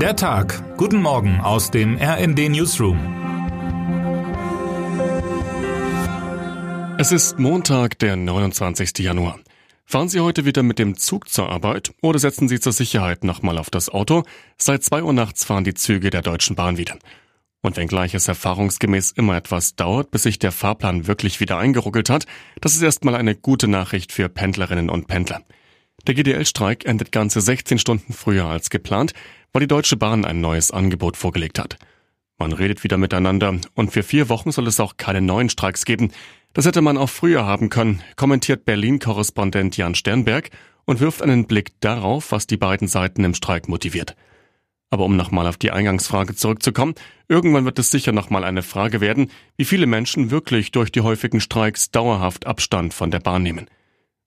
[0.00, 0.76] Der Tag.
[0.76, 2.98] Guten Morgen aus dem RND Newsroom.
[6.98, 8.98] Es ist Montag, der 29.
[8.98, 9.38] Januar.
[9.86, 13.56] Fahren Sie heute wieder mit dem Zug zur Arbeit oder setzen Sie zur Sicherheit nochmal
[13.56, 14.24] auf das Auto?
[14.58, 16.98] Seit zwei Uhr nachts fahren die Züge der Deutschen Bahn wieder.
[17.62, 22.26] Und wenngleich es erfahrungsgemäß immer etwas dauert, bis sich der Fahrplan wirklich wieder eingeruckelt hat,
[22.60, 25.40] das ist erstmal eine gute Nachricht für Pendlerinnen und Pendler.
[26.06, 29.12] Der GDL-Streik endet ganze 16 Stunden früher als geplant,
[29.52, 31.78] weil die Deutsche Bahn ein neues Angebot vorgelegt hat.
[32.38, 36.12] Man redet wieder miteinander und für vier Wochen soll es auch keine neuen Streiks geben.
[36.52, 40.50] Das hätte man auch früher haben können, kommentiert Berlin-Korrespondent Jan Sternberg
[40.84, 44.14] und wirft einen Blick darauf, was die beiden Seiten im Streik motiviert.
[44.90, 46.94] Aber um nochmal auf die Eingangsfrage zurückzukommen,
[47.26, 51.40] irgendwann wird es sicher nochmal eine Frage werden, wie viele Menschen wirklich durch die häufigen
[51.40, 53.66] Streiks dauerhaft Abstand von der Bahn nehmen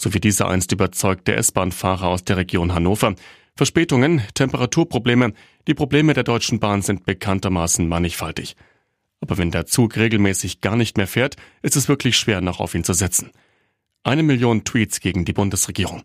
[0.00, 3.14] so wie dieser einst überzeugte S-Bahn-Fahrer aus der Region Hannover.
[3.56, 5.32] Verspätungen, Temperaturprobleme,
[5.66, 8.56] die Probleme der Deutschen Bahn sind bekanntermaßen mannigfaltig.
[9.20, 12.74] Aber wenn der Zug regelmäßig gar nicht mehr fährt, ist es wirklich schwer, noch auf
[12.74, 13.30] ihn zu setzen.
[14.02, 16.02] Eine Million Tweets gegen die Bundesregierung.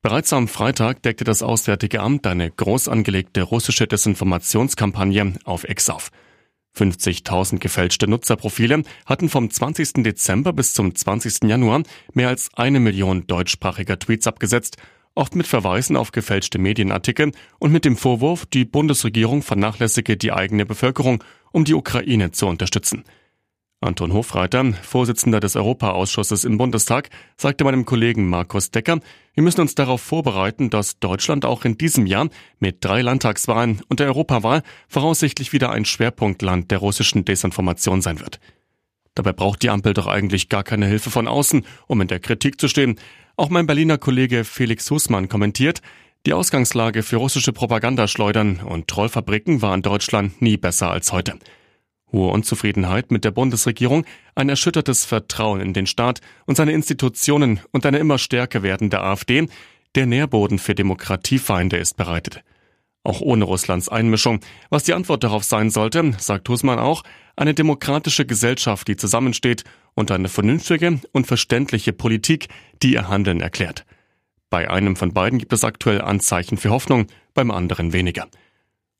[0.00, 6.10] Bereits am Freitag deckte das Auswärtige Amt eine groß angelegte russische Desinformationskampagne auf X auf.
[6.76, 10.02] 50.000 gefälschte Nutzerprofile hatten vom 20.
[10.04, 11.44] Dezember bis zum 20.
[11.48, 11.82] Januar
[12.14, 14.76] mehr als eine Million deutschsprachiger Tweets abgesetzt,
[15.14, 20.64] oft mit Verweisen auf gefälschte Medienartikel und mit dem Vorwurf, die Bundesregierung vernachlässige die eigene
[20.64, 23.04] Bevölkerung, um die Ukraine zu unterstützen.
[23.82, 29.00] Anton Hofreiter, Vorsitzender des Europaausschusses im Bundestag, sagte meinem Kollegen Markus Decker,
[29.34, 32.28] wir müssen uns darauf vorbereiten, dass Deutschland auch in diesem Jahr
[32.60, 38.38] mit drei Landtagswahlen und der Europawahl voraussichtlich wieder ein Schwerpunktland der russischen Desinformation sein wird.
[39.14, 42.60] Dabei braucht die Ampel doch eigentlich gar keine Hilfe von außen, um in der Kritik
[42.60, 43.00] zu stehen.
[43.36, 45.82] Auch mein Berliner Kollege Felix Husmann kommentiert,
[46.24, 51.34] die Ausgangslage für russische Propagandaschleudern und Trollfabriken war in Deutschland nie besser als heute.
[52.12, 57.86] Hohe Unzufriedenheit mit der Bundesregierung, ein erschüttertes Vertrauen in den Staat und seine Institutionen und
[57.86, 59.46] eine immer stärker werdende AfD,
[59.94, 62.42] der Nährboden für Demokratiefeinde ist bereitet.
[63.04, 64.40] Auch ohne Russlands Einmischung.
[64.70, 67.02] Was die Antwort darauf sein sollte, sagt Husmann auch,
[67.34, 72.48] eine demokratische Gesellschaft, die zusammensteht und eine vernünftige und verständliche Politik,
[72.82, 73.84] die ihr Handeln erklärt.
[74.50, 78.28] Bei einem von beiden gibt es aktuell Anzeichen für Hoffnung, beim anderen weniger.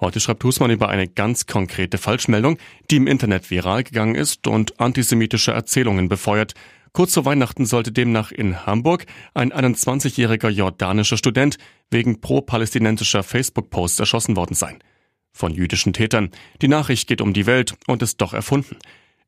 [0.00, 4.78] Heute schreibt Husmann über eine ganz konkrete Falschmeldung, die im Internet viral gegangen ist und
[4.78, 6.54] antisemitische Erzählungen befeuert.
[6.92, 11.58] Kurz vor Weihnachten sollte demnach in Hamburg ein 21-jähriger jordanischer Student
[11.90, 14.78] wegen pro-palästinensischer Facebook-Posts erschossen worden sein.
[15.32, 16.30] Von jüdischen Tätern.
[16.62, 18.76] Die Nachricht geht um die Welt und ist doch erfunden.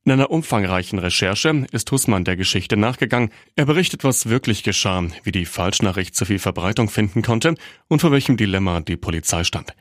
[0.04, 3.30] In einer umfangreichen Recherche ist Husmann der Geschichte nachgegangen.
[3.56, 7.56] Er berichtet, was wirklich geschah, wie die Falschnachricht zu viel Verbreitung finden konnte
[7.88, 9.74] und vor welchem Dilemma die Polizei stand.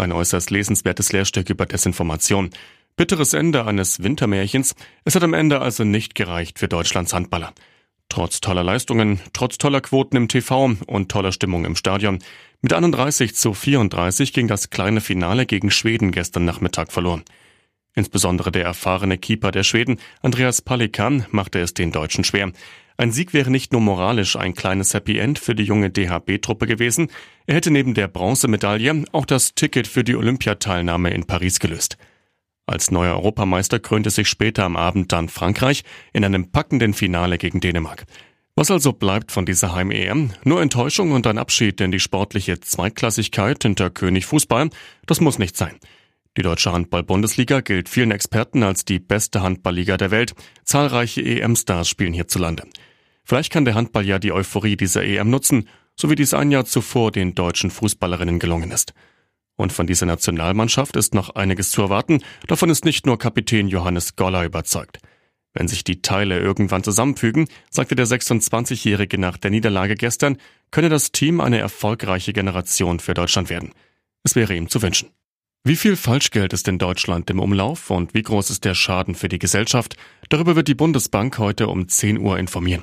[0.00, 2.48] Ein äußerst lesenswertes Lehrstück über Desinformation.
[2.96, 4.74] Bitteres Ende eines Wintermärchens.
[5.04, 7.52] Es hat am Ende also nicht gereicht für Deutschlands Handballer.
[8.08, 12.20] Trotz toller Leistungen, trotz toller Quoten im TV und toller Stimmung im Stadion.
[12.62, 17.22] Mit 31 zu 34 ging das kleine Finale gegen Schweden gestern Nachmittag verloren.
[17.94, 22.52] Insbesondere der erfahrene Keeper der Schweden, Andreas Palikan, machte es den Deutschen schwer.
[23.00, 27.08] Ein Sieg wäre nicht nur moralisch ein kleines Happy End für die junge DHB-Truppe gewesen,
[27.46, 31.96] er hätte neben der Bronzemedaille auch das Ticket für die Olympiateilnahme in Paris gelöst.
[32.66, 37.60] Als neuer Europameister krönte sich später am Abend dann Frankreich in einem packenden Finale gegen
[37.60, 38.04] Dänemark.
[38.54, 40.32] Was also bleibt von dieser Heim-EM?
[40.44, 44.68] Nur Enttäuschung und ein Abschied in die sportliche Zweitklassigkeit hinter König Fußball?
[45.06, 45.78] Das muss nicht sein.
[46.36, 50.34] Die deutsche Handball-Bundesliga gilt vielen Experten als die beste Handballliga der Welt.
[50.64, 52.64] Zahlreiche EM-Stars spielen hierzulande.
[53.30, 56.64] Vielleicht kann der Handball ja die Euphorie dieser EM nutzen, so wie dies ein Jahr
[56.64, 58.92] zuvor den deutschen Fußballerinnen gelungen ist.
[59.54, 62.24] Und von dieser Nationalmannschaft ist noch einiges zu erwarten.
[62.48, 64.98] Davon ist nicht nur Kapitän Johannes Goller überzeugt.
[65.54, 70.36] Wenn sich die Teile irgendwann zusammenfügen, sagte der 26-Jährige nach der Niederlage gestern,
[70.72, 73.74] könne das Team eine erfolgreiche Generation für Deutschland werden.
[74.24, 75.08] Es wäre ihm zu wünschen.
[75.62, 79.28] Wie viel Falschgeld ist in Deutschland im Umlauf und wie groß ist der Schaden für
[79.28, 79.96] die Gesellschaft?
[80.30, 82.82] Darüber wird die Bundesbank heute um 10 Uhr informieren.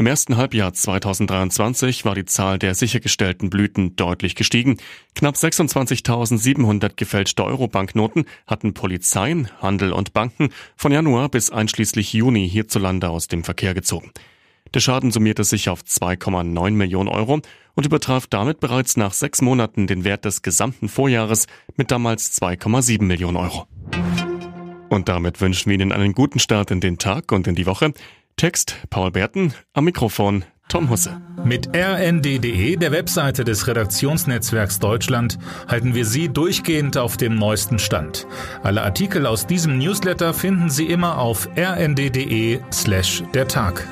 [0.00, 4.78] Im ersten Halbjahr 2023 war die Zahl der sichergestellten Blüten deutlich gestiegen.
[5.14, 13.10] Knapp 26.700 gefälschte Euro-Banknoten hatten Polizeien, Handel und Banken von Januar bis einschließlich Juni hierzulande
[13.10, 14.10] aus dem Verkehr gezogen.
[14.72, 17.42] Der Schaden summierte sich auf 2,9 Millionen Euro
[17.74, 23.02] und übertraf damit bereits nach sechs Monaten den Wert des gesamten Vorjahres mit damals 2,7
[23.02, 23.66] Millionen Euro.
[24.88, 27.92] Und damit wünschen wir Ihnen einen guten Start in den Tag und in die Woche.
[28.40, 31.20] Text Paul Berten, am Mikrofon Tom Husse.
[31.44, 35.38] Mit rnd.de, der Webseite des Redaktionsnetzwerks Deutschland,
[35.68, 38.26] halten wir Sie durchgehend auf dem neuesten Stand.
[38.62, 43.86] Alle Artikel aus diesem Newsletter finden Sie immer auf rnd.de slash der Tag.